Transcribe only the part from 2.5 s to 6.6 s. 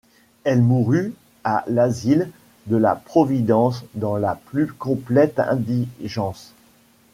de la Providence dans la plus complète indigence.